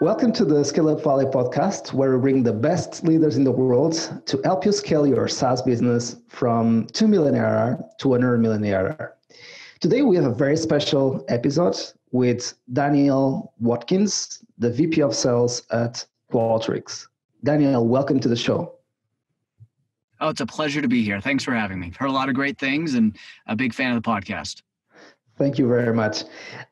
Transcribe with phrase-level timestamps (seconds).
[0.00, 3.50] Welcome to the Scale Up Valley podcast, where we bring the best leaders in the
[3.50, 3.94] world
[4.26, 9.16] to help you scale your SaaS business from 2 million ARR to 100 million ARR.
[9.80, 11.78] Today, we have a very special episode
[12.12, 17.06] with Daniel Watkins, the VP of Sales at Qualtrics.
[17.42, 18.74] Daniel, welcome to the show.
[20.20, 21.22] Oh, it's a pleasure to be here.
[21.22, 21.94] Thanks for having me.
[21.98, 24.60] Heard a lot of great things and a big fan of the podcast.
[25.38, 26.24] Thank you very much.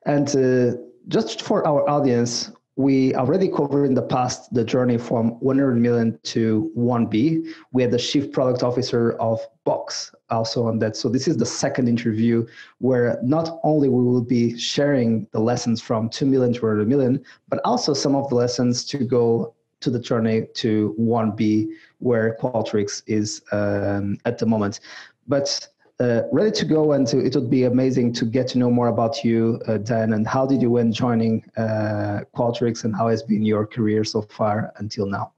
[0.04, 0.76] And uh,
[1.08, 6.18] just for our audience, we already covered in the past the journey from 100 million
[6.24, 7.54] to 1B.
[7.72, 10.96] We had the chief product officer of Box also on that.
[10.96, 12.46] So this is the second interview
[12.78, 17.24] where not only we will be sharing the lessons from 2 million to 100 million,
[17.48, 23.02] but also some of the lessons to go to the journey to 1B where Qualtrics
[23.06, 24.80] is um, at the moment.
[25.28, 25.68] But
[26.00, 28.88] uh, ready to go and to, it would be amazing to get to know more
[28.88, 30.12] about you uh, dan.
[30.12, 34.22] And how did you end joining uh, qualtrics and how has been your career so
[34.22, 35.32] far until now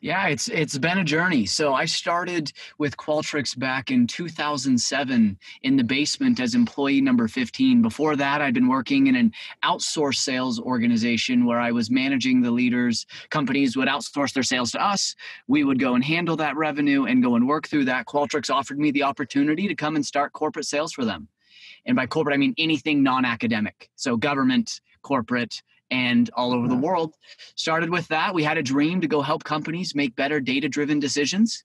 [0.00, 1.46] yeah, it's it's been a journey.
[1.46, 7.82] So I started with Qualtrics back in 2007 in the basement as employee number 15.
[7.82, 12.50] Before that, I'd been working in an outsourced sales organization where I was managing the
[12.50, 13.06] leaders.
[13.30, 15.14] Companies would outsource their sales to us.
[15.46, 18.06] We would go and handle that revenue and go and work through that.
[18.06, 21.28] Qualtrics offered me the opportunity to come and start corporate sales for them.
[21.86, 23.90] And by corporate, I mean anything non-academic.
[23.96, 25.62] So government, corporate,
[25.94, 27.14] and all over the world.
[27.54, 28.34] Started with that.
[28.34, 31.62] We had a dream to go help companies make better data driven decisions.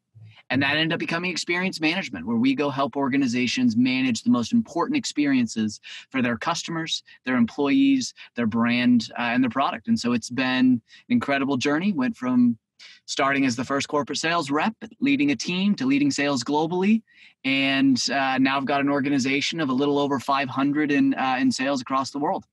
[0.51, 4.53] And that ended up becoming experience management, where we go help organizations manage the most
[4.53, 5.79] important experiences
[6.11, 9.87] for their customers, their employees, their brand, uh, and their product.
[9.87, 11.91] And so it's been an incredible journey.
[11.91, 12.57] Went from
[13.05, 17.01] starting as the first corporate sales rep, leading a team to leading sales globally.
[17.43, 21.51] And uh, now I've got an organization of a little over 500 in, uh, in
[21.51, 22.45] sales across the world.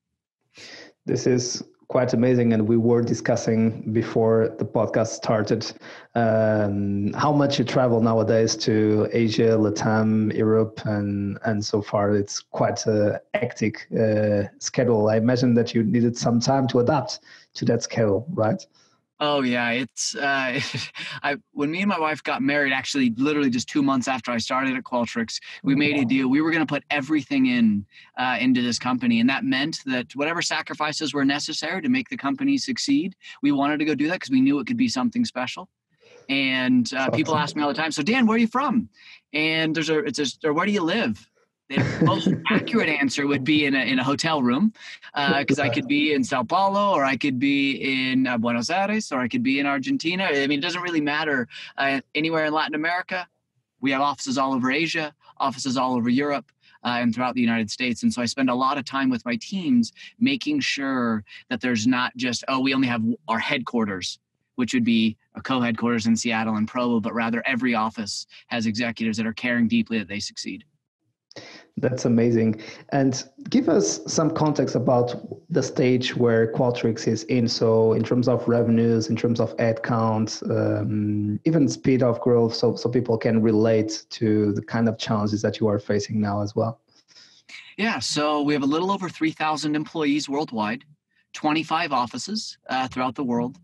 [1.06, 5.72] This is quite amazing and we were discussing before the podcast started
[6.16, 12.40] um, how much you travel nowadays to asia latam europe and and so far it's
[12.40, 15.08] quite a hectic uh, schedule.
[15.08, 17.20] I imagine that you needed some time to adapt
[17.54, 18.66] to that schedule right
[19.18, 20.60] Oh yeah, it's uh,
[21.22, 24.36] I when me and my wife got married, actually, literally just two months after I
[24.36, 26.28] started at Qualtrics, we made a deal.
[26.28, 27.86] We were going to put everything in
[28.18, 32.16] uh, into this company, and that meant that whatever sacrifices were necessary to make the
[32.16, 35.24] company succeed, we wanted to go do that because we knew it could be something
[35.24, 35.68] special.
[36.28, 38.90] And uh, people ask me all the time, "So Dan, where are you from?"
[39.32, 41.26] And there's a it's a or where do you live?
[41.68, 44.72] The most accurate answer would be in a, in a hotel room
[45.38, 48.70] because uh, I could be in Sao Paulo or I could be in uh, Buenos
[48.70, 50.24] Aires or I could be in Argentina.
[50.24, 51.48] I mean, it doesn't really matter.
[51.76, 53.26] Uh, anywhere in Latin America,
[53.80, 56.50] we have offices all over Asia, offices all over Europe.
[56.84, 58.04] Uh, and throughout the United States.
[58.04, 61.84] And so I spend a lot of time with my teams making sure that there's
[61.84, 64.20] not just, oh, we only have our headquarters
[64.56, 69.16] which would be a co-headquarters in Seattle and Provo, but rather every office has executives
[69.18, 70.64] that are caring deeply that they succeed.
[71.78, 72.62] That's amazing.
[72.88, 75.14] And give us some context about
[75.50, 77.48] the stage where Qualtrics is in.
[77.48, 82.54] So, in terms of revenues, in terms of ad count, um, even speed of growth,
[82.54, 86.40] so, so people can relate to the kind of challenges that you are facing now
[86.40, 86.80] as well.
[87.76, 90.84] Yeah, so we have a little over 3,000 employees worldwide,
[91.34, 93.58] 25 offices uh, throughout the world.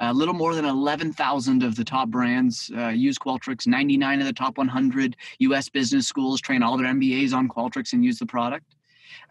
[0.00, 3.66] A little more than 11,000 of the top brands uh, use Qualtrics.
[3.66, 5.68] 99 of the top 100 U.S.
[5.68, 8.76] business schools train all their MBAs on Qualtrics and use the product.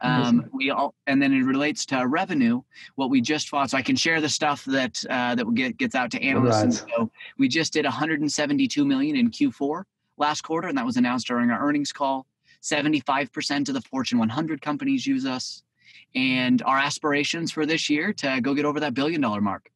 [0.01, 2.61] Um, we all, and then it relates to revenue.
[2.95, 5.95] What we just fought, so I can share the stuff that uh, that get, gets
[5.95, 6.81] out to analysts.
[6.81, 6.93] Right.
[6.95, 9.83] so we just did 172 million in Q4
[10.17, 12.27] last quarter, and that was announced during our earnings call.
[12.61, 15.63] 75% of the Fortune 100 companies use us,
[16.13, 19.69] and our aspirations for this year to go get over that billion dollar mark.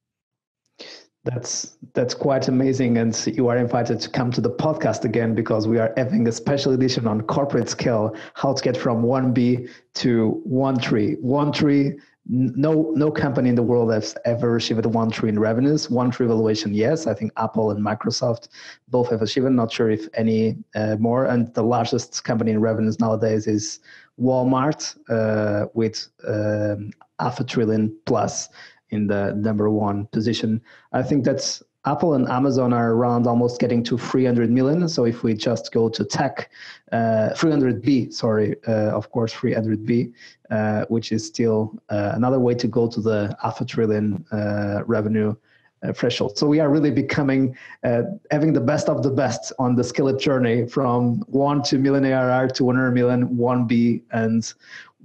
[1.23, 5.67] That's that's quite amazing, and you are invited to come to the podcast again because
[5.67, 9.67] we are having a special edition on corporate scale, how to get from one B
[9.95, 11.17] to one tree.
[11.21, 15.91] One tree, no no company in the world has ever achieved one tree in revenues.
[15.91, 18.47] One tree valuation, yes, I think Apple and Microsoft
[18.87, 19.45] both have achieved.
[19.51, 21.25] Not sure if any uh, more.
[21.25, 23.79] And the largest company in revenues nowadays is
[24.19, 26.89] Walmart uh, with um,
[27.19, 28.49] half a trillion plus
[28.91, 30.61] in the number one position.
[30.93, 34.87] I think that's Apple and Amazon are around almost getting to 300 million.
[34.87, 36.51] So if we just go to tech,
[36.91, 40.13] uh, 300B, sorry, uh, of course, 300B,
[40.51, 44.83] uh, which is still uh, another way to go to the half a trillion uh,
[44.85, 45.33] revenue
[45.81, 46.37] uh, threshold.
[46.37, 50.67] So we are really becoming, having the best of the best on the scale journey
[50.67, 54.53] from one to million ARR to 100 million, 1B, and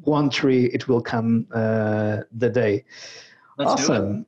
[0.03, 2.85] one tree, it will come the day.
[3.59, 4.27] Let's awesome.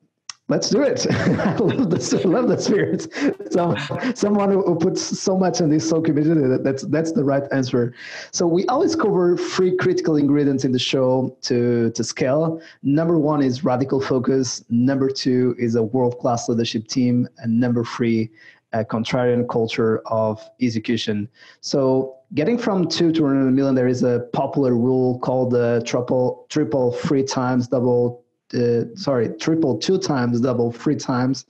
[0.48, 1.06] let's do it.
[1.10, 3.06] I love the, I love the spirit.
[3.52, 3.76] So
[4.14, 7.94] someone who puts so much and is so committed, that's that's the right answer.
[8.30, 12.60] So we always cover three critical ingredients in the show to to scale.
[12.82, 14.64] Number one is radical focus.
[14.70, 18.30] Number two is a world class leadership team, and number three,
[18.72, 21.28] a contrarian culture of execution.
[21.60, 26.46] So getting from two to 100 million, there is a popular rule called the triple
[26.48, 28.24] triple three times double
[28.54, 31.46] uh, sorry, triple two times, double three times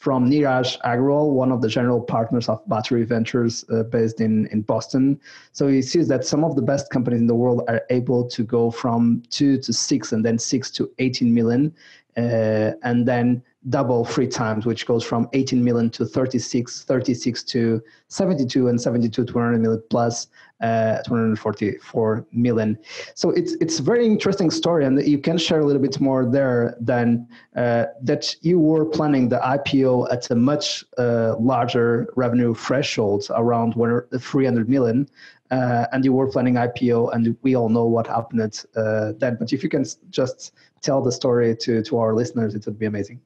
[0.00, 4.62] from Neeraj Agrawal, one of the general partners of Battery Ventures uh, based in, in
[4.62, 5.20] Boston.
[5.52, 8.42] So he sees that some of the best companies in the world are able to
[8.42, 11.74] go from two to six and then six to 18 million.
[12.16, 17.82] Uh, and then double three times, which goes from 18 million to 36, 36 to
[18.08, 20.28] 72, and 72 to 100 million plus
[20.62, 22.78] uh, 244 million.
[23.14, 26.24] So it's it's a very interesting story, and you can share a little bit more
[26.24, 32.54] there than uh, that you were planning the IPO at a much uh, larger revenue
[32.54, 35.08] threshold, around 300 million.
[35.50, 39.36] Uh, and you were planning IPO, and we all know what happened uh, then.
[39.36, 42.86] But if you can just tell the story to, to our listeners, it would be
[42.86, 43.20] amazing.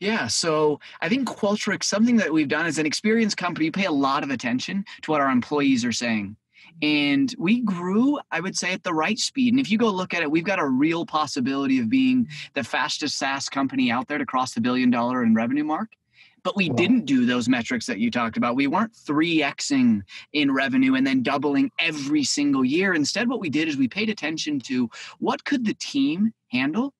[0.00, 3.84] Yeah, so I think Qualtrics, something that we've done as an experienced company, we pay
[3.84, 6.36] a lot of attention to what our employees are saying.
[6.82, 6.86] Mm-hmm.
[6.86, 9.52] And we grew, I would say, at the right speed.
[9.52, 12.48] And if you go look at it, we've got a real possibility of being mm-hmm.
[12.54, 15.90] the fastest SaaS company out there to cross the billion dollar in revenue mark.
[16.44, 18.54] But we didn't do those metrics that you talked about.
[18.54, 20.00] We weren't 3xing
[20.32, 22.94] in revenue and then doubling every single year.
[22.94, 24.88] Instead, what we did is we paid attention to
[25.18, 26.94] what could the team handle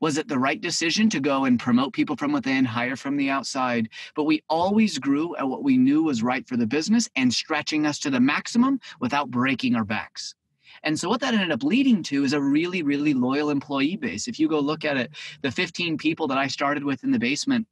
[0.00, 3.30] was it the right decision to go and promote people from within, hire from the
[3.30, 3.88] outside?
[4.14, 7.86] But we always grew at what we knew was right for the business and stretching
[7.86, 10.34] us to the maximum without breaking our backs.
[10.82, 14.28] And so what that ended up leading to is a really, really loyal employee base.
[14.28, 15.10] If you go look at it,
[15.42, 17.66] the 15 people that I started with in the basement,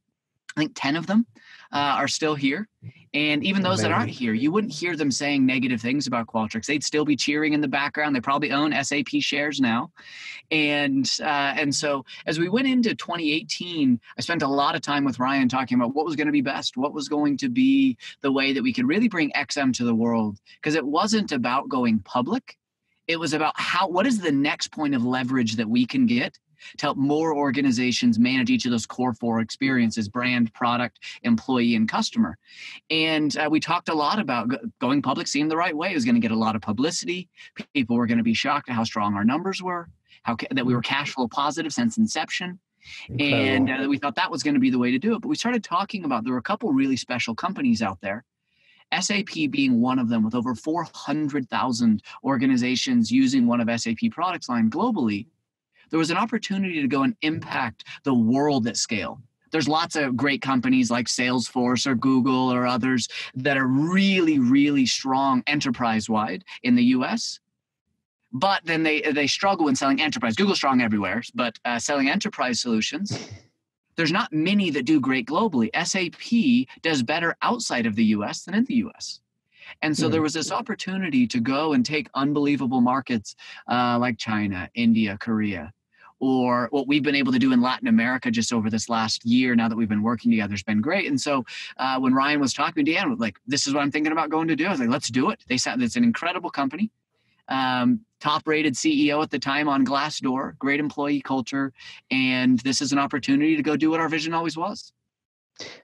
[0.57, 1.25] I think 10 of them
[1.71, 2.67] uh, are still here.
[3.15, 3.91] And even those Amazing.
[3.91, 6.65] that aren't here, you wouldn't hear them saying negative things about Qualtrics.
[6.65, 8.13] They'd still be cheering in the background.
[8.13, 9.89] They probably own SAP shares now.
[10.51, 15.05] And uh, and so as we went into 2018, I spent a lot of time
[15.05, 17.97] with Ryan talking about what was going to be best, what was going to be
[18.19, 20.37] the way that we could really bring XM to the world.
[20.57, 22.57] Because it wasn't about going public.
[23.07, 26.37] It was about how what is the next point of leverage that we can get
[26.77, 31.89] to help more organizations manage each of those core four experiences brand, product, employee, and
[31.89, 32.37] customer.
[32.89, 35.91] And uh, we talked a lot about going public seemed the right way.
[35.91, 37.29] It was going to get a lot of publicity.
[37.73, 39.89] People were going to be shocked at how strong our numbers were,
[40.23, 42.59] how ca- that we were cash flow positive since inception.
[43.09, 43.39] Incredible.
[43.39, 45.21] And uh, we thought that was going to be the way to do it.
[45.21, 48.23] But we started talking about there were a couple really special companies out there
[48.99, 54.69] SAP being one of them, with over 400,000 organizations using one of SAP products line
[54.69, 55.27] globally,
[55.89, 59.21] there was an opportunity to go and impact the world at scale.
[59.51, 64.85] There's lots of great companies like Salesforce or Google or others that are really, really
[64.85, 67.39] strong enterprise wide in the US.
[68.33, 70.35] But then they, they struggle in selling enterprise.
[70.35, 73.29] Google's strong everywhere, but uh, selling enterprise solutions,
[73.95, 75.69] there's not many that do great globally.
[75.85, 79.21] SAP does better outside of the US than in the US.
[79.81, 83.35] And so there was this opportunity to go and take unbelievable markets
[83.69, 85.71] uh, like China, India, Korea,
[86.19, 89.55] or what we've been able to do in Latin America just over this last year
[89.55, 91.07] now that we've been working together has been great.
[91.07, 91.43] And so
[91.77, 94.47] uh, when Ryan was talking to Dan, like, this is what I'm thinking about going
[94.47, 94.65] to do.
[94.65, 95.43] I was like, let's do it.
[95.47, 96.91] They said it's an incredible company.
[97.47, 101.73] Um, top rated CEO at the time on Glassdoor, great employee culture.
[102.09, 104.91] And this is an opportunity to go do what our vision always was.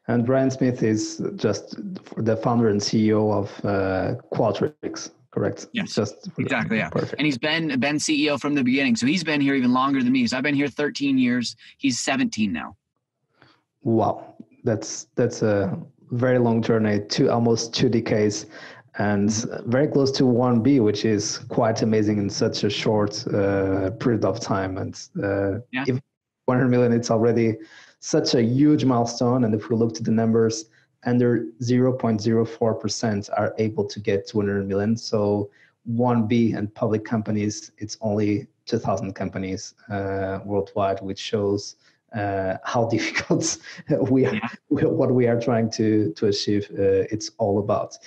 [0.08, 1.76] And Ryan Smith is just
[2.18, 5.68] the founder and CEO of uh, Qualtrics correct?
[5.74, 6.78] Yes, just exactly.
[6.78, 7.16] Yeah, perfect.
[7.18, 10.12] And he's been been CEO from the beginning, so he's been here even longer than
[10.12, 10.28] me.
[10.28, 11.56] So I've been here 13 years.
[11.78, 12.76] He's 17 now.
[13.84, 15.78] Wow, that's that's a
[16.12, 18.46] very long journey, two almost two decades,
[18.98, 19.32] and
[19.66, 24.40] very close to 1B, which is quite amazing in such a short uh, period of
[24.40, 24.78] time.
[24.78, 25.86] And uh, yeah.
[25.88, 26.00] if
[26.46, 27.58] 100 million, it's already
[28.00, 29.46] such a huge milestone.
[29.46, 30.66] And if we look to the numbers,
[31.06, 34.96] under 0.04% are able to get 200 million.
[34.96, 35.50] So
[35.90, 41.76] 1B and public companies, it's only 2,000 companies uh, worldwide, which shows
[42.14, 43.58] uh, how difficult
[44.10, 44.40] we are,
[44.70, 46.70] what we are trying to to achieve.
[46.72, 47.98] Uh, it's all about.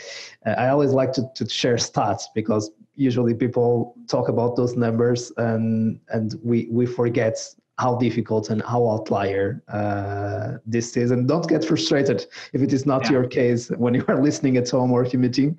[0.47, 5.33] Uh, I always like to, to share stats because usually people talk about those numbers
[5.37, 7.39] and and we we forget
[7.79, 12.87] how difficult and how outlier uh, this is and don't get frustrated if it is
[12.87, 13.13] not yeah.
[13.13, 15.59] your case when you are listening at home or commuting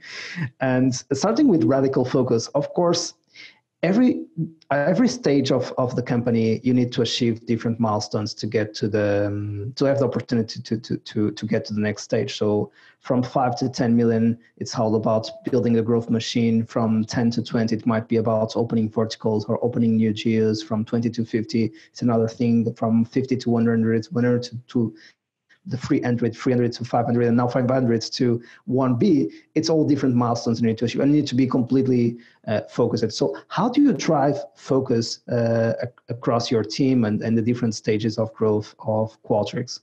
[0.62, 3.16] and starting with radical focus of course
[3.84, 4.26] every
[4.72, 8.88] every stage of, of the company you need to achieve different milestones to get to
[8.88, 12.38] the um, to have the opportunity to, to to to get to the next stage.
[12.38, 16.66] So from 5 to 10 million it's all about building a growth machine.
[16.66, 20.64] From 10 to 20 it might be about opening verticals or opening new geos.
[20.64, 22.74] From 20 to 50 it's another thing.
[22.74, 24.96] From 50 to 100 it's 100 to, to
[25.68, 30.68] the 300, 300 to 500, and now 500 to 1B, it's all different milestones you
[30.68, 32.18] need to achieve and need to be completely
[32.48, 33.12] uh, focused.
[33.12, 35.74] So, how do you drive focus uh,
[36.10, 39.82] across your team and, and the different stages of growth of Qualtrics?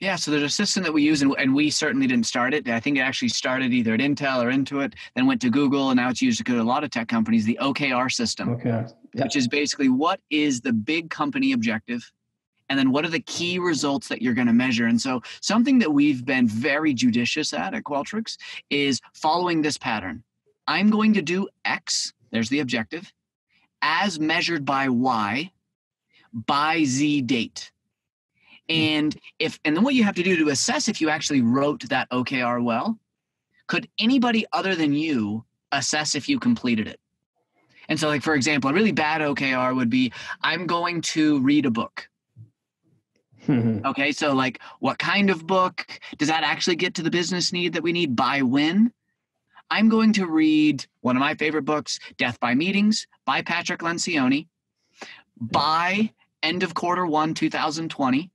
[0.00, 2.68] Yeah, so there's a system that we use, and, and we certainly didn't start it.
[2.68, 5.96] I think it actually started either at Intel or Intuit, then went to Google, and
[5.96, 7.44] now it's used to a lot of tech companies.
[7.44, 8.86] The OKR system, okay.
[9.14, 9.24] Yeah.
[9.24, 12.10] which is basically what is the big company objective
[12.70, 14.86] and then what are the key results that you're going to measure?
[14.86, 18.38] And so something that we've been very judicious at at qualtrics
[18.70, 20.22] is following this pattern.
[20.68, 23.12] I'm going to do x there's the objective
[23.82, 25.50] as measured by y
[26.32, 27.72] by z date.
[28.68, 28.76] Hmm.
[28.76, 31.88] and if and then what you have to do to assess if you actually wrote
[31.88, 32.96] that okr well
[33.66, 36.98] could anybody other than you assess if you completed it?
[37.88, 40.12] And so like for example a really bad okr would be
[40.42, 42.09] i'm going to read a book
[43.50, 43.86] Mm-hmm.
[43.86, 45.86] Okay, so like what kind of book?
[46.18, 48.92] Does that actually get to the business need that we need by when?
[49.70, 54.48] I'm going to read one of my favorite books, Death by Meetings by Patrick Lencioni,
[55.40, 58.30] by end of quarter one, 2020.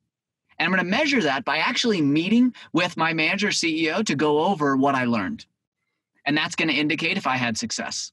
[0.57, 4.45] And I'm going to measure that by actually meeting with my manager, CEO, to go
[4.45, 5.45] over what I learned.
[6.25, 8.11] And that's going to indicate if I had success.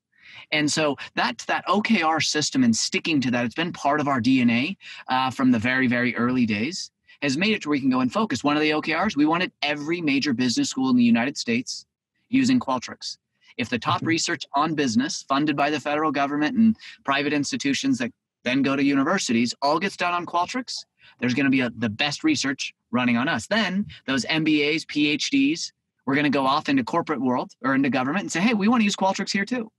[0.50, 4.20] And so that that OKR system and sticking to that, it's been part of our
[4.20, 4.76] DNA
[5.08, 6.90] uh, from the very, very early days,
[7.22, 8.42] has made it to where we can go and focus.
[8.42, 11.86] One of the OKRs, we wanted every major business school in the United States
[12.28, 13.18] using Qualtrics.
[13.56, 14.06] If the top mm-hmm.
[14.06, 18.10] research on business, funded by the federal government and private institutions that
[18.44, 20.84] then go to universities, all gets done on Qualtrics,
[21.20, 23.46] there's going to be a, the best research running on us.
[23.46, 25.70] Then those MBAs, PhDs,
[26.06, 28.66] we're going to go off into corporate world or into government and say, hey, we
[28.66, 29.70] want to use Qualtrics here too.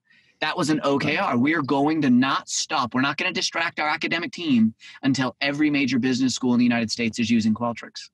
[0.41, 1.39] That was an OKR.
[1.39, 2.93] We are going to not stop.
[2.93, 6.65] We're not going to distract our academic team until every major business school in the
[6.65, 8.09] United States is using Qualtrics.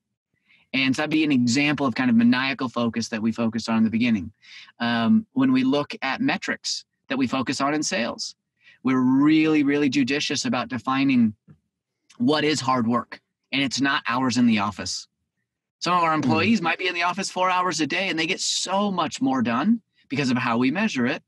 [0.74, 3.78] And so that'd be an example of kind of maniacal focus that we focused on
[3.78, 4.32] in the beginning.
[4.80, 8.36] Um, when we look at metrics that we focus on in sales,
[8.84, 11.34] we're really, really judicious about defining
[12.18, 13.20] what is hard work.
[13.52, 15.08] And it's not hours in the office.
[15.80, 16.24] Some of our hmm.
[16.24, 19.22] employees might be in the office four hours a day and they get so much
[19.22, 21.24] more done because of how we measure it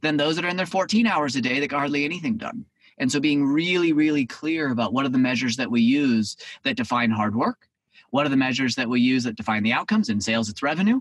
[0.00, 2.64] than those that are in there 14 hours a day that got hardly anything done.
[2.98, 6.76] And so being really, really clear about what are the measures that we use that
[6.76, 7.68] define hard work,
[8.10, 11.00] what are the measures that we use that define the outcomes in sales, it's revenue,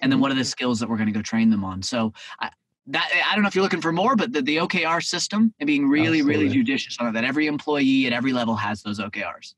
[0.00, 1.82] and then what are the skills that we're going to go train them on.
[1.82, 2.50] So I,
[2.88, 5.66] that I don't know if you're looking for more, but the, the OKR system and
[5.66, 6.44] being really, Absolutely.
[6.44, 9.54] really judicious on it, that every employee at every level has those OKRs.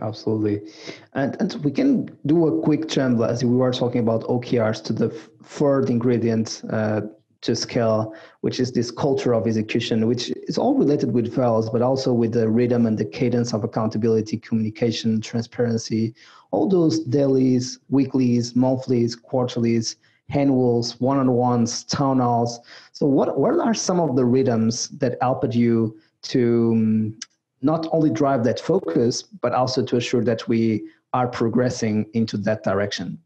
[0.00, 0.70] Absolutely.
[1.14, 4.92] And, and we can do a quick jump as we were talking about OKRs to
[4.92, 5.08] the
[5.42, 7.02] third ingredient uh,
[7.42, 11.82] to scale, which is this culture of execution, which is all related with VELS, but
[11.82, 16.14] also with the rhythm and the cadence of accountability, communication, transparency,
[16.50, 19.96] all those dailies, weeklies, monthlies, quarterlies,
[20.30, 22.60] annuals, one-on-ones, town halls.
[22.92, 27.18] So what, what are some of the rhythms that helped you to um,
[27.62, 32.62] not only drive that focus, but also to assure that we are progressing into that
[32.62, 33.18] direction?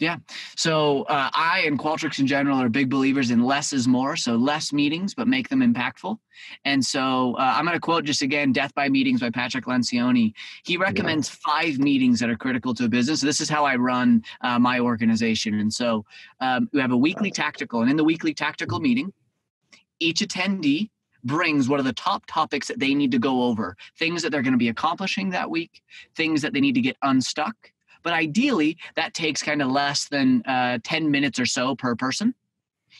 [0.00, 0.16] Yeah.
[0.56, 4.16] So uh, I and Qualtrics in general are big believers in less is more.
[4.16, 6.16] So less meetings, but make them impactful.
[6.64, 10.32] And so uh, I'm going to quote just again Death by Meetings by Patrick Lencioni.
[10.64, 11.52] He recommends yeah.
[11.52, 13.20] five meetings that are critical to a business.
[13.20, 15.60] This is how I run uh, my organization.
[15.60, 16.06] And so
[16.40, 17.82] um, we have a weekly tactical.
[17.82, 19.12] And in the weekly tactical meeting,
[19.98, 20.88] each attendee
[21.24, 24.40] brings what are the top topics that they need to go over, things that they're
[24.40, 25.82] going to be accomplishing that week,
[26.16, 27.54] things that they need to get unstuck
[28.02, 32.34] but ideally, that takes kind of less than uh, 10 minutes or so per person.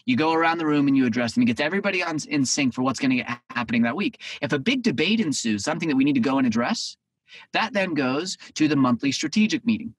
[0.06, 1.42] You go around the room and you address them.
[1.42, 4.20] It gets everybody on in sync for what's going to get happening that week.
[4.40, 6.96] If a big debate ensues, something that we need to go and address,
[7.52, 9.94] that then goes to the monthly strategic meeting.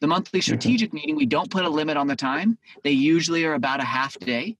[0.00, 0.44] The monthly mm-hmm.
[0.44, 0.96] strategic mm-hmm.
[0.96, 2.58] meeting, we don't put a limit on the time.
[2.82, 4.56] They usually are about a half day.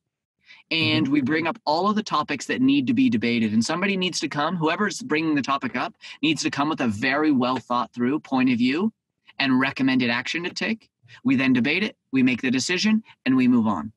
[0.71, 1.13] And mm-hmm.
[1.13, 3.53] we bring up all of the topics that need to be debated.
[3.53, 6.89] And somebody needs to come, whoever's bringing the topic up, needs to come with a
[6.89, 8.93] very well thought through point of view
[9.39, 10.91] and recommended action to take.
[11.23, 13.93] We then debate it, we make the decision, and we move on.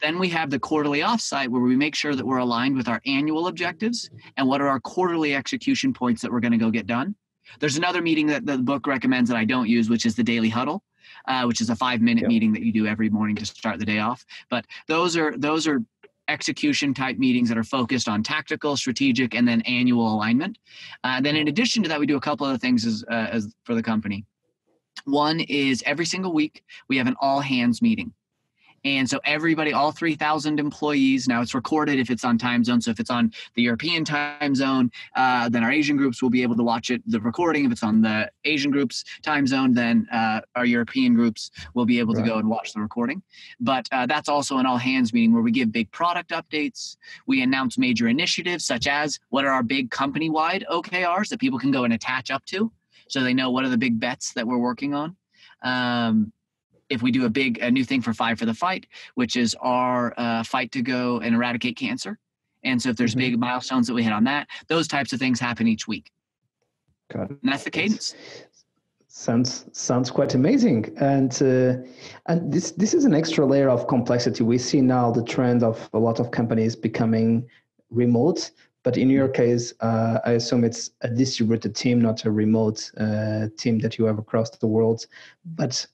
[0.00, 3.00] Then we have the quarterly offsite where we make sure that we're aligned with our
[3.06, 6.86] annual objectives and what are our quarterly execution points that we're going to go get
[6.86, 7.14] done.
[7.60, 10.48] There's another meeting that the book recommends that I don't use, which is the daily
[10.48, 10.82] huddle,
[11.28, 12.28] uh, which is a five minute yep.
[12.28, 14.24] meeting that you do every morning to start the day off.
[14.50, 15.82] But those are those are
[16.28, 20.58] execution type meetings that are focused on tactical, strategic, and then annual alignment.
[21.02, 23.54] Uh, then, in addition to that, we do a couple other things as, uh, as
[23.64, 24.24] for the company.
[25.04, 28.12] One is every single week we have an all hands meeting.
[28.84, 32.82] And so everybody, all 3,000 employees, now it's recorded if it's on time zone.
[32.82, 36.42] So if it's on the European time zone, uh, then our Asian groups will be
[36.42, 37.64] able to watch it, the recording.
[37.64, 41.98] If it's on the Asian groups time zone, then uh, our European groups will be
[41.98, 42.24] able right.
[42.24, 43.22] to go and watch the recording.
[43.58, 46.98] But uh, that's also an all hands meeting where we give big product updates.
[47.26, 51.58] We announce major initiatives such as what are our big company wide OKRs that people
[51.58, 52.70] can go and attach up to
[53.14, 55.16] so they know what are the big bets that we're working on.
[55.62, 56.32] Um,
[56.90, 59.56] if we do a big a new thing for five for the fight which is
[59.60, 62.18] our uh, fight to go and eradicate cancer
[62.62, 63.32] and so if there's mm-hmm.
[63.32, 66.10] big milestones that we hit on that those types of things happen each week
[67.10, 67.38] Got it.
[67.42, 68.14] and that's the cadence
[69.08, 71.72] sounds sounds quite amazing and uh,
[72.26, 75.88] and this this is an extra layer of complexity we see now the trend of
[75.94, 77.48] a lot of companies becoming
[77.90, 78.50] remote
[78.84, 83.48] but in your case uh, i assume it's a distributed team not a remote uh,
[83.58, 85.06] team that you have across the world
[85.44, 85.86] but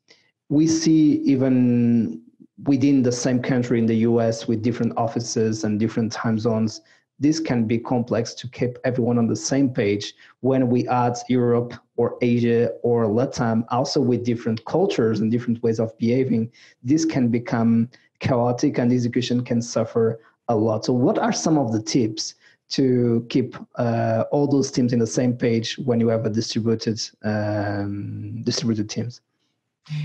[0.51, 2.21] we see even
[2.65, 6.83] within the same country in the US with different offices and different time zones,
[7.19, 11.75] this can be complex to keep everyone on the same page when we add Europe
[11.97, 16.51] or Asia or Latam, also with different cultures and different ways of behaving.
[16.83, 20.85] This can become chaotic and execution can suffer a lot.
[20.85, 22.35] So, what are some of the tips
[22.71, 27.01] to keep uh, all those teams in the same page when you have a distributed
[27.23, 29.21] um, distributed teams?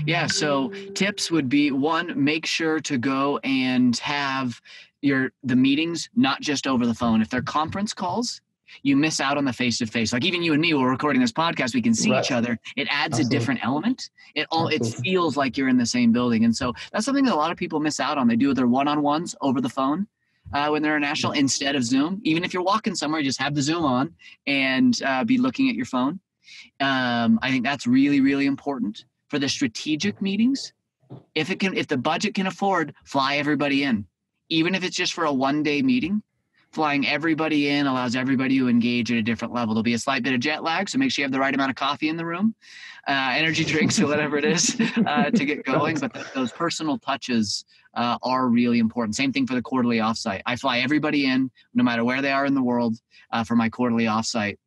[0.04, 0.26] Yeah.
[0.26, 4.60] So tips would be one, make sure to go and have
[5.02, 7.22] your the meetings not just over the phone.
[7.22, 8.40] If they're conference calls,
[8.82, 10.12] you miss out on the face to face.
[10.12, 12.24] Like even you and me, we're recording this podcast, we can see right.
[12.24, 12.58] each other.
[12.76, 13.36] It adds Absolutely.
[13.36, 14.10] a different element.
[14.34, 14.88] It all Absolutely.
[14.88, 17.50] it feels like you're in the same building, and so that's something that a lot
[17.50, 18.26] of people miss out on.
[18.26, 20.06] They do their one on ones over the phone.
[20.52, 22.20] Uh, when they're international instead of Zoom.
[22.22, 24.14] Even if you're walking somewhere, just have the Zoom on
[24.46, 26.20] and uh, be looking at your phone.
[26.80, 30.72] Um, I think that's really, really important for the strategic meetings,
[31.34, 34.06] if it can, if the budget can afford, fly everybody in,
[34.48, 36.22] even if it's just for a one day meeting.
[36.72, 39.72] Flying everybody in allows everybody to engage at a different level.
[39.72, 41.54] There'll be a slight bit of jet lag, so make sure you have the right
[41.54, 42.54] amount of coffee in the room,
[43.08, 45.98] uh, energy drinks or whatever it is uh, to get going.
[45.98, 47.64] But th- those personal touches
[47.96, 49.16] uh, are really important.
[49.16, 50.42] Same thing for the quarterly offsite.
[50.46, 52.96] I fly everybody in, no matter where they are in the world,
[53.32, 54.58] uh, for my quarterly offsite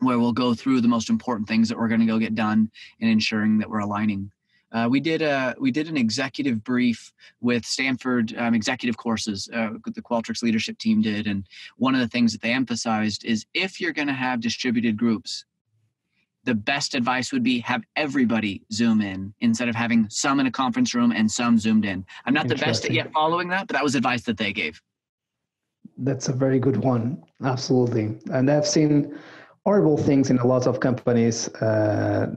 [0.00, 2.70] where we'll go through the most important things that we're going to go get done
[3.00, 4.30] and ensuring that we're aligning.
[4.72, 9.48] Uh, we did a we did an executive brief with Stanford um, executive courses.
[9.54, 11.46] Uh, the Qualtrics leadership team did, and
[11.76, 15.44] one of the things that they emphasized is if you're going to have distributed groups,
[16.44, 20.50] the best advice would be have everybody zoom in instead of having some in a
[20.50, 22.04] conference room and some zoomed in.
[22.24, 24.80] I'm not the best at yet following that, but that was advice that they gave.
[25.98, 27.22] That's a very good one.
[27.42, 29.18] Absolutely, and I've seen
[29.64, 32.34] horrible things in a lot of companies uh,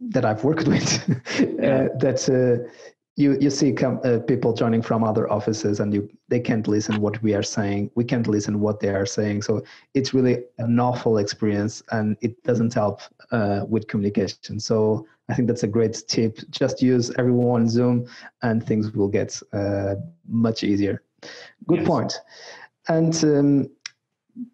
[0.00, 1.02] that I've worked with.
[1.08, 2.68] uh, that uh,
[3.16, 7.00] you you see com- uh, people joining from other offices, and you they can't listen
[7.00, 7.90] what we are saying.
[7.94, 9.42] We can't listen what they are saying.
[9.42, 9.62] So
[9.94, 14.58] it's really an awful experience, and it doesn't help uh, with communication.
[14.60, 16.38] So I think that's a great tip.
[16.50, 18.06] Just use everyone Zoom,
[18.42, 19.96] and things will get uh,
[20.26, 21.02] much easier.
[21.66, 21.88] Good yes.
[21.88, 22.20] point.
[22.88, 23.70] And um,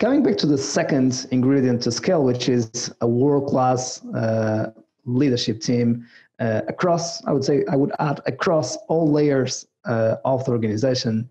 [0.01, 4.73] Coming back to the second ingredient to scale, which is a world-class uh,
[5.05, 6.05] leadership team
[6.41, 11.29] uh, across, I would say, I would add across all layers uh, of the organization.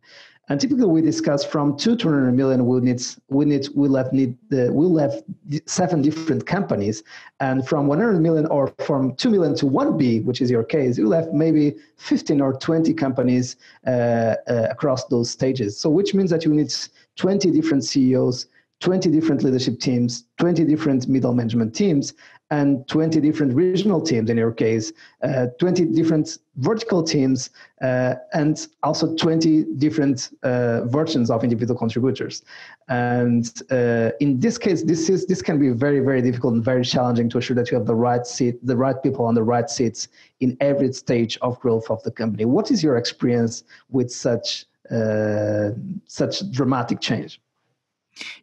[0.49, 4.13] And typically, we discuss from two to 200 million, we'll need, we need, we'll have
[4.13, 5.21] need, uh, we'll have
[5.65, 7.03] seven different companies,
[7.41, 10.97] and from 100 million or from 2 million to 1 B, which is your case,
[10.97, 14.35] you'll have maybe 15 or 20 companies uh, uh,
[14.69, 15.77] across those stages.
[15.77, 16.73] So, which means that you need
[17.17, 18.47] 20 different CEOs,
[18.79, 22.13] 20 different leadership teams, 20 different middle management teams,
[22.49, 27.49] and 20 different regional teams in your case, uh, 20 different vertical teams,
[27.81, 32.43] uh, and also 20 different uh, versions of individual contributors.
[32.87, 36.85] And uh, in this case, this is this can be very very difficult and very
[36.85, 39.69] challenging to assure that you have the right seat, the right people on the right
[39.69, 40.07] seats
[40.39, 42.45] in every stage of growth of the company.
[42.45, 45.71] What is your experience with such uh,
[46.05, 47.41] such dramatic change?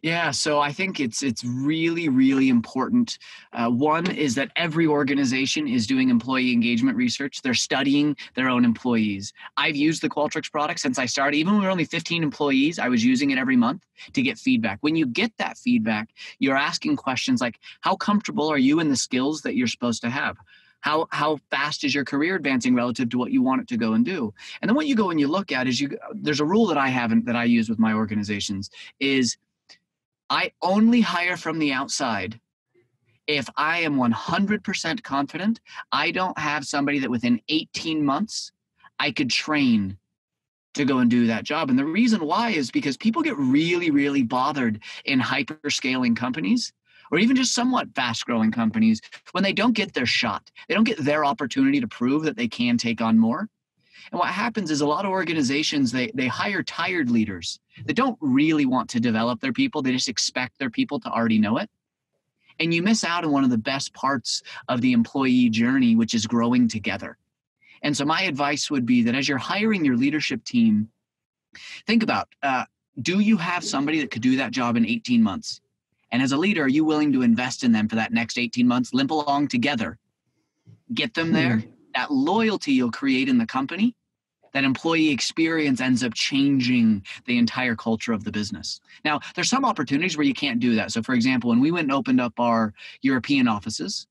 [0.01, 3.17] Yeah, so I think it's it's really really important.
[3.53, 7.41] Uh, one is that every organization is doing employee engagement research.
[7.41, 9.33] They're studying their own employees.
[9.57, 11.37] I've used the Qualtrics product since I started.
[11.37, 14.37] Even when we were only 15 employees, I was using it every month to get
[14.37, 14.79] feedback.
[14.81, 16.09] When you get that feedback,
[16.39, 20.09] you're asking questions like, "How comfortable are you in the skills that you're supposed to
[20.09, 20.37] have?"
[20.85, 23.93] How how fast is your career advancing relative to what you want it to go
[23.93, 24.31] and do?
[24.61, 26.77] And then what you go and you look at is you there's a rule that
[26.77, 29.35] I haven't that I use with my organizations is
[30.29, 32.39] I only hire from the outside
[33.27, 35.59] if I am 100% confident
[35.91, 38.51] I don't have somebody that within 18 months
[38.99, 39.97] I could train
[40.75, 41.69] to go and do that job.
[41.69, 46.71] And the reason why is because people get really, really bothered in hyper scaling companies
[47.11, 50.49] or even just somewhat fast growing companies when they don't get their shot.
[50.67, 53.47] They don't get their opportunity to prove that they can take on more.
[54.11, 58.17] And what happens is a lot of organizations they they hire tired leaders that don't
[58.21, 59.81] really want to develop their people.
[59.81, 61.69] They just expect their people to already know it.
[62.59, 66.13] And you miss out on one of the best parts of the employee journey, which
[66.13, 67.17] is growing together.
[67.81, 70.89] And so my advice would be that as you're hiring your leadership team,
[71.85, 72.65] think about uh,
[73.01, 75.61] do you have somebody that could do that job in 18 months?
[76.11, 78.67] And as a leader, are you willing to invest in them for that next 18
[78.67, 79.97] months, limp along together,
[80.93, 81.63] get them there?
[81.95, 83.95] That loyalty you'll create in the company,
[84.53, 88.79] that employee experience ends up changing the entire culture of the business.
[89.03, 90.91] Now, there's some opportunities where you can't do that.
[90.91, 94.07] So, for example, when we went and opened up our European offices,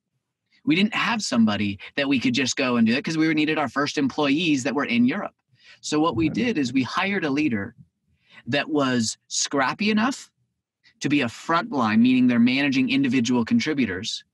[0.65, 3.59] we didn't have somebody that we could just go and do it because we needed
[3.59, 5.35] our first employees that were in Europe.
[5.81, 7.75] So, what we did is we hired a leader
[8.47, 10.31] that was scrappy enough
[11.01, 14.25] to be a frontline, meaning they're managing individual contributors,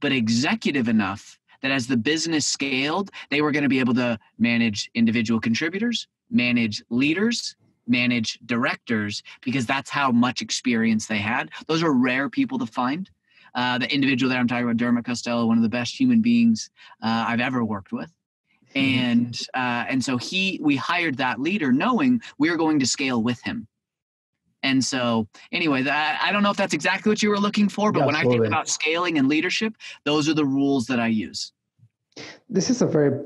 [0.00, 4.18] but executive enough that as the business scaled, they were going to be able to
[4.38, 11.50] manage individual contributors, manage leaders, manage directors, because that's how much experience they had.
[11.66, 13.10] Those are rare people to find.
[13.54, 16.70] Uh, the individual that I'm talking about, Dermot Costello, one of the best human beings
[17.02, 18.12] uh, I've ever worked with.
[18.74, 23.22] And uh, and so he, we hired that leader, knowing we were going to scale
[23.22, 23.66] with him.
[24.62, 27.92] And so, anyway, that, I don't know if that's exactly what you were looking for,
[27.92, 28.28] but Absolutely.
[28.28, 31.52] when I think about scaling and leadership, those are the rules that I use.
[32.50, 33.24] This is a very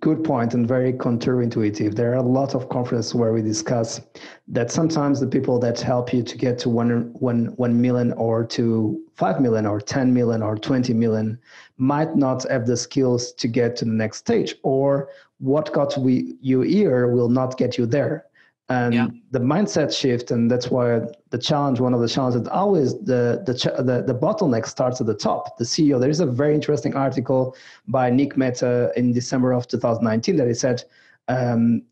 [0.00, 1.94] good point and very counterintuitive.
[1.94, 4.00] There are a lot of conferences where we discuss
[4.48, 8.44] that sometimes the people that help you to get to one, one, 1 million or
[8.46, 11.38] to 5 million or 10 million or 20 million
[11.76, 16.36] might not have the skills to get to the next stage, or what got we,
[16.40, 18.26] you here will not get you there
[18.70, 19.08] and yeah.
[19.32, 23.52] the mindset shift and that's why the challenge one of the challenges always the, the
[23.82, 27.54] the the bottleneck starts at the top the ceo there is a very interesting article
[27.88, 30.82] by nick mehta in december of 2019 that he said
[31.28, 31.82] um,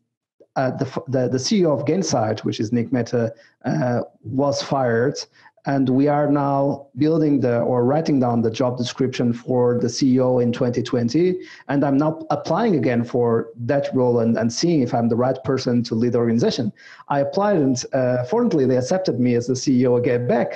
[0.55, 3.33] uh, the, the, the ceo of gainsight which is nick mehta
[3.65, 5.19] uh, was fired
[5.65, 10.41] and we are now building the or writing down the job description for the ceo
[10.41, 15.09] in 2020 and i'm now applying again for that role and, and seeing if i'm
[15.09, 16.71] the right person to lead the organization.
[17.09, 20.49] I applied and uh, fortunately they accepted me as the ceo again back.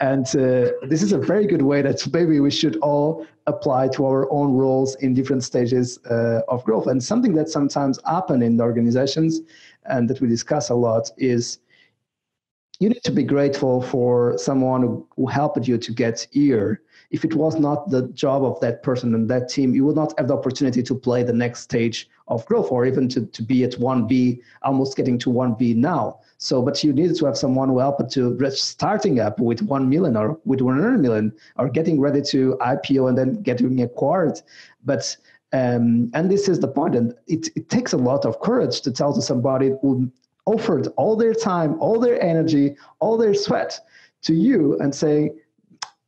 [0.00, 4.04] And uh, this is a very good way that maybe we should all apply to
[4.06, 6.86] our own roles in different stages uh, of growth.
[6.86, 9.40] And something that sometimes happen in the organizations
[9.84, 11.58] and that we discuss a lot is
[12.78, 16.82] you need to be grateful for someone who, helped you to get here.
[17.10, 20.12] If it was not the job of that person and that team, you would not
[20.18, 23.64] have the opportunity to play the next stage of growth or even to, to be
[23.64, 26.18] at 1B, almost getting to 1B now.
[26.38, 30.16] So, but you needed to have someone who helped to starting up with 1 million
[30.16, 34.40] or with 100 million or getting ready to IPO and then getting acquired.
[34.84, 35.16] But
[35.52, 38.90] um, and this is the point, and it, it takes a lot of courage to
[38.90, 40.10] tell to somebody who
[40.46, 43.80] offered all their time, all their energy, all their sweat
[44.22, 45.30] to you and say,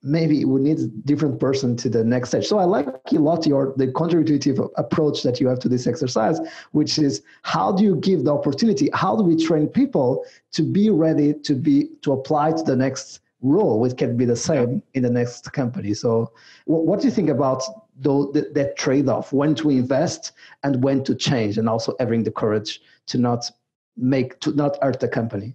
[0.02, 2.46] maybe we need a different person to the next stage.
[2.46, 6.38] So I like a lot your the contributive approach that you have to this exercise,
[6.70, 8.88] which is how do you give the opportunity?
[8.94, 13.20] How do we train people to be ready to be to apply to the next
[13.40, 15.94] role, which can be the same in the next company.
[15.94, 16.32] So
[16.64, 17.62] what do you think about
[18.00, 22.80] the, that trade-off, when to invest and when to change, and also having the courage
[23.06, 23.50] to not
[23.98, 25.54] make to not hurt the company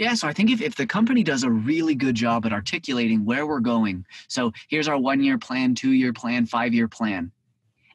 [0.00, 3.26] yeah, so I think if, if the company does a really good job at articulating
[3.26, 7.30] where we're going, so here's our one year plan, two year plan, five year plan,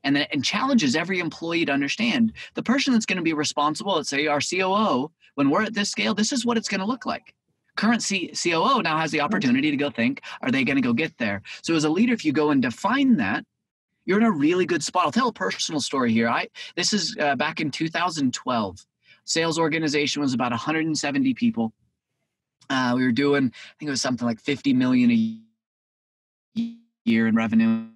[0.04, 3.95] and then and challenges every employee to understand the person that's going to be responsible,
[3.95, 6.86] let's say our COO, when we're at this scale, this is what it's going to
[6.86, 7.34] look like.
[7.75, 10.93] Current C- COO now has the opportunity to go think, are they going to go
[10.93, 11.41] get there?
[11.63, 13.43] So as a leader, if you go and define that,
[14.06, 15.06] you're in a really good spot.
[15.06, 16.30] I'll tell a personal story here.
[16.30, 18.86] I this is uh, back in 2012
[19.25, 21.73] sales organization was about 170 people.
[22.69, 26.71] Uh, we were doing, I think it was something like 50 million a
[27.03, 27.88] year in revenue.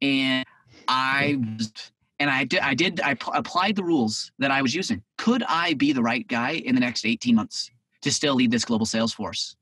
[0.00, 0.46] And
[0.88, 1.72] I was,
[2.18, 5.02] and I did, I did, I p- applied the rules that I was using.
[5.18, 7.70] Could I be the right guy in the next 18 months
[8.02, 9.56] to still lead this global sales force?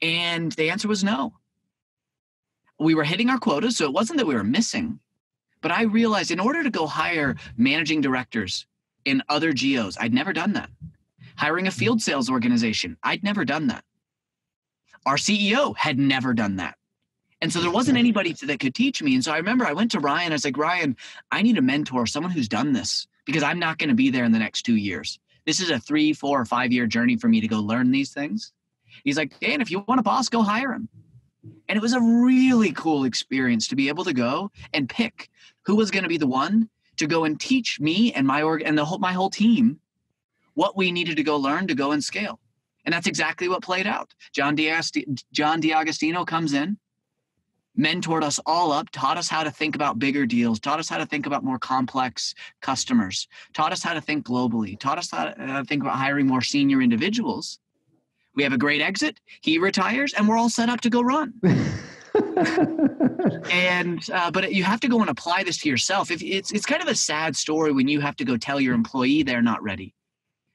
[0.00, 1.34] And the answer was no.
[2.78, 4.98] we were hitting our quotas, so it wasn't that we were missing.
[5.60, 8.66] But I realized in order to go hire managing directors
[9.04, 10.70] in other geos, I'd never done that.
[11.36, 13.84] Hiring a field sales organization, I'd never done that.
[15.06, 16.76] Our CEO had never done that.
[17.42, 19.14] And so there wasn't anybody that could teach me.
[19.14, 20.32] And so I remember I went to Ryan.
[20.32, 20.96] I was like, Ryan,
[21.30, 24.24] I need a mentor, someone who's done this because I'm not going to be there
[24.24, 25.18] in the next two years.
[25.46, 28.12] This is a three, four, or five year journey for me to go learn these
[28.12, 28.52] things.
[29.04, 30.88] He's like, Dan, if you want a boss, go hire him.
[31.68, 35.30] And it was a really cool experience to be able to go and pick
[35.62, 36.68] who was going to be the one
[37.00, 39.80] to go and teach me and my org and the whole my whole team
[40.54, 42.38] what we needed to go learn to go and scale.
[42.84, 44.14] And that's exactly what played out.
[44.32, 46.78] John D'Agostino, John D'Agostino comes in,
[47.78, 50.98] mentored us all up, taught us how to think about bigger deals, taught us how
[50.98, 55.24] to think about more complex customers, taught us how to think globally, taught us how
[55.24, 57.58] to uh, think about hiring more senior individuals.
[58.34, 59.20] We have a great exit.
[59.40, 61.34] He retires, and we're all set up to go run.
[62.14, 66.10] and uh, but you have to go and apply this to yourself.
[66.10, 68.74] If it's it's kind of a sad story when you have to go tell your
[68.74, 69.94] employee they're not ready.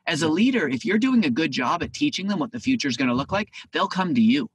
[0.08, 2.88] As a leader, if you're doing a good job at teaching them what the future
[2.88, 4.50] is going to look like, they'll come to you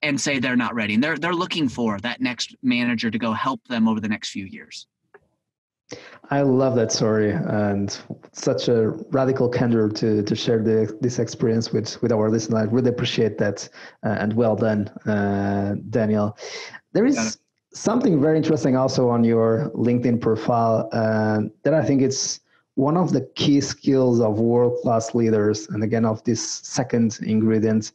[0.00, 0.94] and say they're not ready.
[0.94, 4.30] And they're they're looking for that next manager to go help them over the next
[4.30, 4.86] few years.
[6.30, 7.96] I love that story and
[8.32, 12.62] such a radical candor to to share the, this experience with with our listeners.
[12.62, 13.68] I really appreciate that
[14.04, 16.36] uh, and well done, uh, Daniel.
[16.92, 17.38] There is
[17.74, 22.40] something very interesting also on your LinkedIn profile uh, that I think it's
[22.76, 27.92] one of the key skills of world class leaders, and again of this second ingredient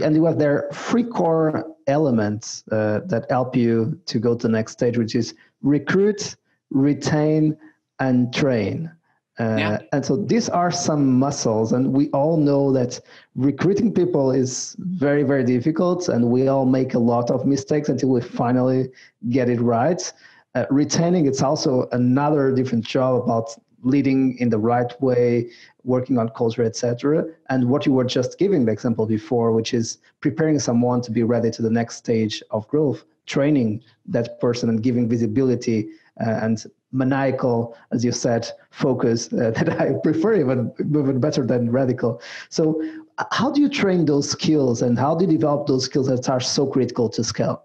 [0.00, 4.52] and you have there three core elements uh, that help you to go to the
[4.52, 6.36] next stage, which is recruit,
[6.72, 7.56] retain,
[7.98, 8.90] and train.
[9.38, 9.78] Uh, yeah.
[9.92, 13.00] And so these are some muscles, and we all know that
[13.34, 18.10] recruiting people is very, very difficult, and we all make a lot of mistakes until
[18.10, 18.90] we finally
[19.30, 20.12] get it right.
[20.54, 25.50] Uh, retaining, it's also another different job about leading in the right way,
[25.84, 27.24] working on culture, etc.
[27.48, 31.22] And what you were just giving the example before, which is preparing someone to be
[31.22, 35.88] ready to the next stage of growth, training that person and giving visibility
[36.20, 41.70] uh, and maniacal, as you said, focus uh, that I prefer even even better than
[41.70, 42.20] radical.
[42.50, 42.82] So,
[43.30, 46.40] how do you train those skills, and how do you develop those skills that are
[46.40, 47.64] so critical to scale?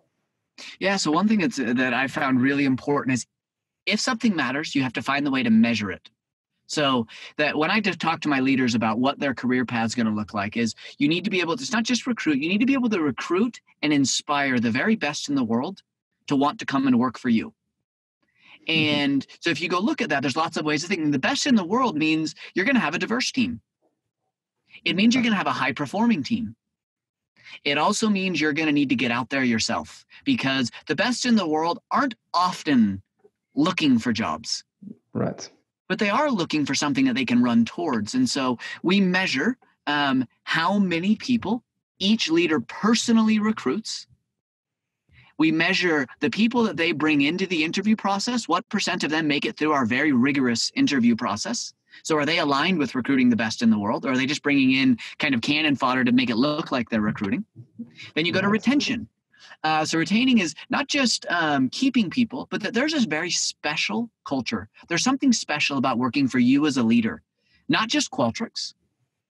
[0.79, 0.97] Yeah.
[0.97, 3.25] So one thing that's that I found really important is
[3.87, 6.09] if something matters, you have to find the way to measure it.
[6.67, 10.05] So that when I talk to my leaders about what their career path is going
[10.05, 12.49] to look like is you need to be able to, it's not just recruit, you
[12.49, 15.81] need to be able to recruit and inspire the very best in the world
[16.27, 17.53] to want to come and work for you.
[18.67, 18.71] Mm-hmm.
[18.71, 19.35] And mm-hmm.
[19.39, 21.11] so if you go look at that, there's lots of ways of thinking.
[21.11, 23.61] The best in the world means you're going to have a diverse team.
[24.83, 26.55] It means you're going to have a high performing team.
[27.63, 31.25] It also means you're going to need to get out there yourself because the best
[31.25, 33.01] in the world aren't often
[33.57, 34.63] looking for jobs.
[35.13, 35.49] Right.
[35.89, 38.13] But they are looking for something that they can run towards.
[38.13, 41.63] And so we measure um, how many people
[41.99, 44.07] each leader personally recruits.
[45.39, 48.47] We measure the people that they bring into the interview process.
[48.47, 51.73] What percent of them make it through our very rigorous interview process?
[52.03, 54.43] So are they aligned with recruiting the best in the world, or are they just
[54.43, 57.45] bringing in kind of cannon fodder to make it look like they're recruiting?
[58.13, 59.07] Then you go to retention.
[59.63, 64.09] Uh, so retaining is not just um, keeping people, but that there's this very special
[64.25, 64.69] culture.
[64.87, 67.21] There's something special about working for you as a leader,
[67.67, 68.73] not just Qualtrics,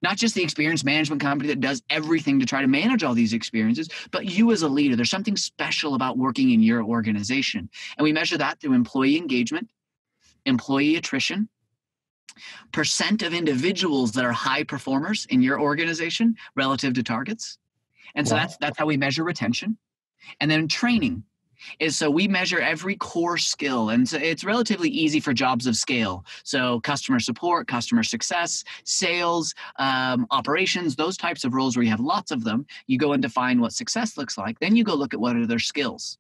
[0.02, 3.34] not just the experience management company that does everything to try to manage all these
[3.34, 4.96] experiences, but you as a leader.
[4.96, 7.70] There's something special about working in your organization.
[7.98, 9.70] And we measure that through employee engagement,
[10.46, 11.50] employee attrition,
[12.72, 17.58] percent of individuals that are high performers in your organization relative to targets.
[18.16, 18.42] And so wow.
[18.42, 19.78] that's that's how we measure retention.
[20.40, 21.24] And then training.
[21.80, 25.76] Is so we measure every core skill and so it's relatively easy for jobs of
[25.76, 26.24] scale.
[26.44, 32.00] So customer support customer success sales um, operations those types of roles where you have
[32.00, 35.14] lots of them you go and define what success looks like then you go look
[35.16, 36.20] at what are their skills.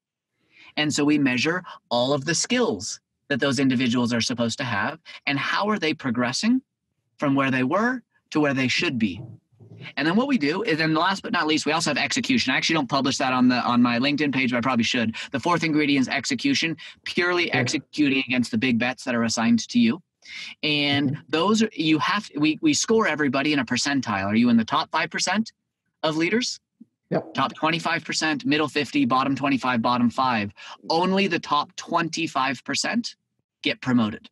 [0.75, 4.99] And so we measure all of the skills that those individuals are supposed to have
[5.27, 6.61] and how are they progressing
[7.17, 9.21] from where they were to where they should be
[9.95, 12.53] and then what we do is, then last but not least, we also have execution.
[12.53, 15.15] I actually don't publish that on the on my LinkedIn page, but I probably should.
[15.31, 19.79] The fourth ingredient is execution, purely executing against the big bets that are assigned to
[19.79, 20.01] you.
[20.63, 21.21] And mm-hmm.
[21.29, 24.25] those are you have we we score everybody in a percentile.
[24.25, 25.51] Are you in the top five percent
[26.03, 26.59] of leaders?
[27.09, 27.33] Yep.
[27.35, 30.51] Top 25%, middle 50, bottom 25, bottom five.
[30.89, 33.15] Only the top 25%
[33.63, 34.29] get promoted.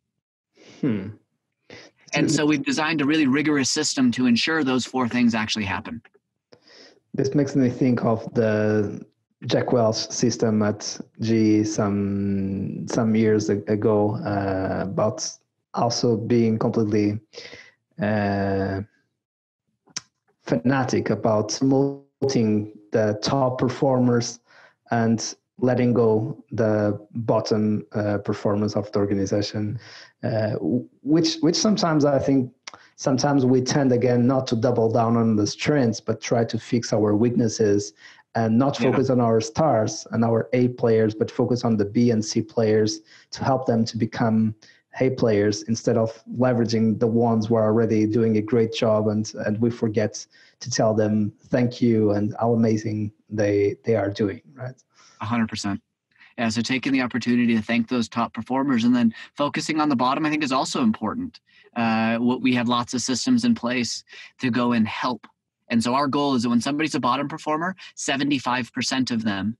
[0.82, 1.08] Hmm.
[2.14, 6.00] And so we've designed a really rigorous system to ensure those four things actually happen.
[7.14, 9.04] This makes me think of the
[9.46, 15.30] Jack Welch system at GE some some years ago uh, about
[15.74, 17.20] also being completely
[18.00, 18.80] uh,
[20.42, 24.40] fanatic about promoting the top performers
[24.90, 29.78] and letting go the bottom uh, performance of the organization,
[30.22, 30.52] uh,
[31.02, 32.52] which which sometimes I think
[32.96, 36.92] sometimes we tend again not to double down on the strengths, but try to fix
[36.92, 37.92] our weaknesses
[38.34, 39.14] and not focus yeah.
[39.14, 43.00] on our stars and our A players, but focus on the B and C players
[43.30, 44.54] to help them to become
[45.00, 49.32] A players instead of leveraging the ones who are already doing a great job and,
[49.46, 50.26] and we forget
[50.60, 54.82] to tell them thank you and how amazing they they are doing, right?
[55.20, 55.80] Hundred percent.
[56.38, 59.96] Yeah, so taking the opportunity to thank those top performers and then focusing on the
[59.96, 61.40] bottom, I think is also important.
[61.74, 64.04] Uh, we have lots of systems in place
[64.40, 65.26] to go and help.
[65.68, 69.56] And so our goal is that when somebody's a bottom performer, 75% of them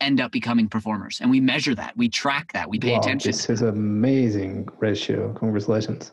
[0.00, 1.18] end up becoming performers.
[1.20, 3.30] And we measure that, we track that, we pay wow, attention.
[3.30, 5.32] This is an amazing ratio.
[5.34, 6.12] Congratulations.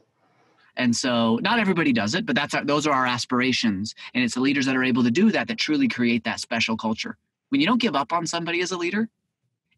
[0.78, 3.94] And so not everybody does it, but that's our, those are our aspirations.
[4.13, 6.78] And it's the leaders that are able to do that that truly create that special
[6.78, 7.17] culture.
[7.52, 9.10] When you don't give up on somebody as a leader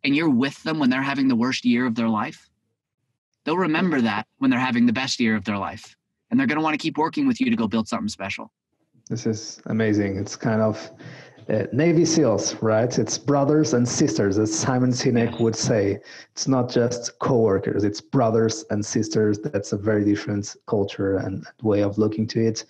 [0.03, 2.47] and you're with them when they're having the worst year of their life,
[3.43, 5.95] they'll remember that when they're having the best year of their life.
[6.29, 8.51] And they're going to want to keep working with you to go build something special.
[9.09, 10.17] This is amazing.
[10.17, 10.91] It's kind of
[11.49, 12.97] uh, Navy SEALs, right?
[12.99, 15.99] It's brothers and sisters, as Simon Sinek would say.
[16.31, 19.39] It's not just co-workers; it's brothers and sisters.
[19.39, 22.65] That's a very different culture and way of looking to it.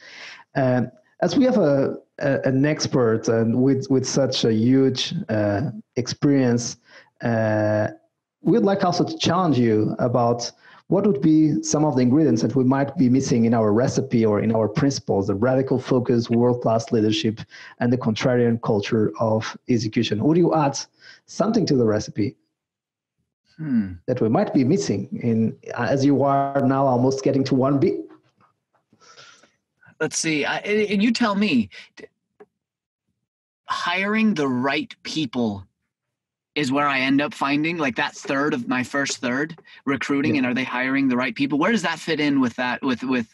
[0.56, 0.92] And
[1.24, 5.62] as we have a, a an expert and with with such a huge uh,
[5.96, 6.78] experience,
[7.22, 7.88] uh,
[8.42, 10.52] we'd like also to challenge you about
[10.88, 14.26] what would be some of the ingredients that we might be missing in our recipe
[14.26, 17.40] or in our principles the radical focus world-class leadership
[17.80, 20.22] and the contrarian culture of execution.
[20.26, 20.78] Would you add
[21.26, 22.36] something to the recipe?
[23.58, 23.92] Hmm.
[24.08, 28.04] that we might be missing in as you are now almost getting to 1b
[30.04, 31.70] let's see I, and you tell me
[33.68, 35.66] hiring the right people
[36.56, 40.40] is where I end up finding like that third of my first third recruiting yeah.
[40.40, 41.58] and are they hiring the right people?
[41.58, 43.34] Where does that fit in with that with with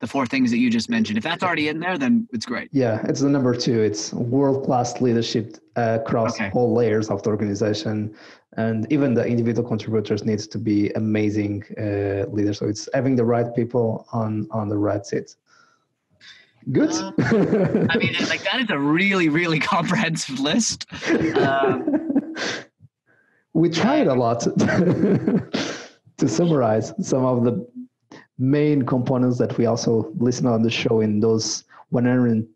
[0.00, 1.16] the four things that you just mentioned?
[1.16, 2.68] If that's already in there, then it's great.
[2.72, 3.80] Yeah, it's the number two.
[3.80, 6.50] It's world class leadership uh, across okay.
[6.52, 8.14] all layers of the organization,
[8.56, 12.58] and even the individual contributors needs to be amazing uh, leaders.
[12.58, 15.36] So it's having the right people on on the right seats.
[16.72, 16.90] Good.
[16.90, 17.12] Uh,
[17.90, 20.86] I mean, like that is a really, really comprehensive list.
[21.36, 22.34] Um,
[23.52, 27.66] we tried a lot to summarize some of the
[28.38, 32.46] main components that we also listen on the show in those 100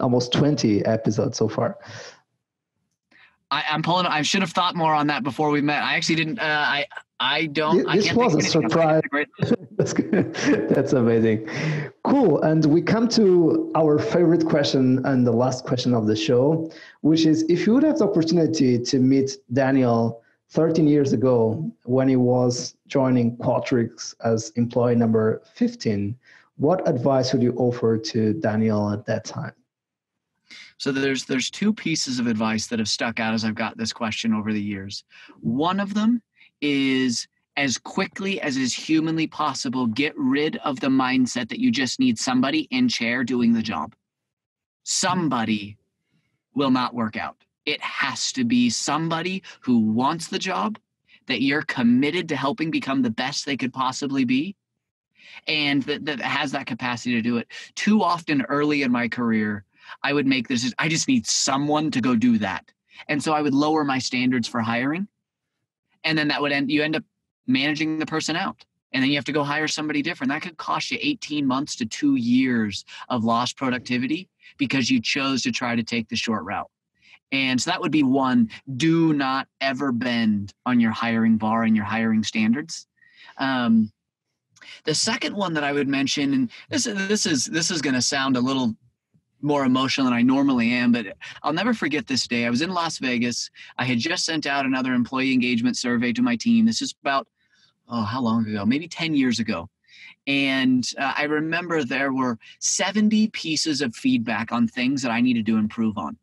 [0.00, 1.76] almost 20 episodes so far.
[3.50, 4.06] I, am pulling.
[4.06, 5.82] I should have thought more on that before we met.
[5.82, 6.38] I actually didn't.
[6.38, 6.86] Uh, I
[7.20, 7.84] I don't.
[7.92, 9.02] This I was a surprise.
[9.72, 11.48] That's, That's amazing.
[12.04, 12.42] Cool.
[12.42, 17.26] And we come to our favorite question and the last question of the show, which
[17.26, 22.16] is if you would have the opportunity to meet Daniel 13 years ago when he
[22.16, 26.16] was joining Qualtrics as employee number 15,
[26.56, 29.52] what advice would you offer to Daniel at that time?
[30.78, 33.92] So there's there's two pieces of advice that have stuck out as I've got this
[33.92, 35.02] question over the years.
[35.40, 36.22] One of them
[36.60, 41.98] is as quickly as is humanly possible get rid of the mindset that you just
[41.98, 43.94] need somebody in chair doing the job.
[44.84, 45.76] Somebody
[46.54, 47.36] will not work out
[47.68, 50.78] it has to be somebody who wants the job,
[51.26, 54.56] that you're committed to helping become the best they could possibly be,
[55.46, 57.46] and that, that has that capacity to do it.
[57.74, 59.64] Too often early in my career,
[60.02, 62.72] I would make this, I just need someone to go do that.
[63.06, 65.06] And so I would lower my standards for hiring.
[66.04, 67.04] And then that would end, you end up
[67.46, 68.64] managing the person out.
[68.92, 70.30] And then you have to go hire somebody different.
[70.30, 75.42] That could cost you 18 months to two years of lost productivity because you chose
[75.42, 76.70] to try to take the short route.
[77.30, 81.76] And so that would be one do not ever bend on your hiring bar and
[81.76, 82.86] your hiring standards.
[83.36, 83.92] Um,
[84.84, 88.02] the second one that I would mention, and this, this is this is going to
[88.02, 88.74] sound a little
[89.40, 91.06] more emotional than I normally am, but
[91.42, 92.46] I'll never forget this day.
[92.46, 93.50] I was in Las Vegas.
[93.76, 96.66] I had just sent out another employee engagement survey to my team.
[96.66, 97.28] This is about
[97.88, 98.64] oh, how long ago?
[98.64, 99.68] Maybe 10 years ago.
[100.26, 105.46] And uh, I remember there were 70 pieces of feedback on things that I needed
[105.46, 106.18] to improve on.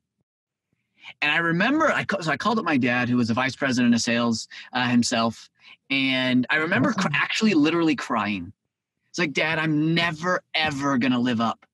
[1.21, 3.93] And I remember, I, so I called up my dad, who was a vice president
[3.93, 5.49] of sales uh, himself.
[5.89, 8.51] And I remember cr- actually literally crying.
[9.09, 11.65] It's like, Dad, I'm never, ever going to live up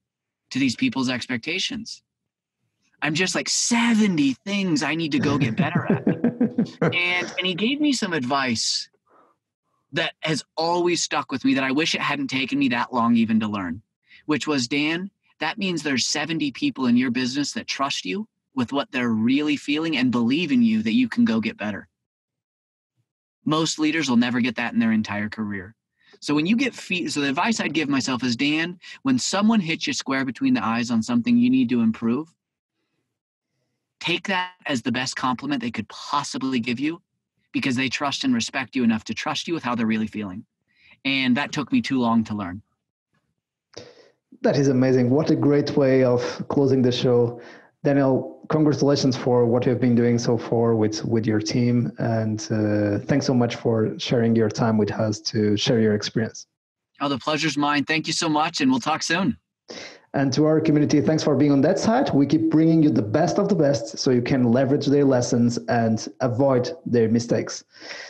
[0.51, 2.03] to these people's expectations.
[3.01, 6.07] I'm just like 70 things I need to go get better at.
[6.93, 8.89] and and he gave me some advice
[9.93, 13.15] that has always stuck with me that I wish it hadn't taken me that long
[13.15, 13.81] even to learn,
[14.25, 18.71] which was Dan, that means there's 70 people in your business that trust you with
[18.71, 21.87] what they're really feeling and believe in you that you can go get better.
[23.43, 25.75] Most leaders will never get that in their entire career.
[26.21, 29.59] So when you get feed, so the advice I'd give myself is Dan, when someone
[29.59, 32.33] hits you square between the eyes on something you need to improve,
[33.99, 37.01] take that as the best compliment they could possibly give you
[37.51, 40.45] because they trust and respect you enough to trust you with how they're really feeling.
[41.05, 42.61] And that took me too long to learn.
[44.41, 45.09] That is amazing.
[45.09, 47.41] What a great way of closing the show.
[47.83, 51.91] Daniel, congratulations for what you've been doing so far with, with your team.
[51.97, 56.45] And uh, thanks so much for sharing your time with us to share your experience.
[56.99, 57.85] Oh, the pleasure's mine.
[57.85, 58.61] Thank you so much.
[58.61, 59.35] And we'll talk soon.
[60.13, 62.13] And to our community, thanks for being on that side.
[62.13, 65.57] We keep bringing you the best of the best so you can leverage their lessons
[65.69, 67.63] and avoid their mistakes.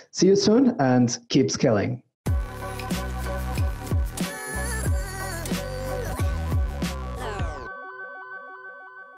[0.09, 2.03] See you soon and keep scaling.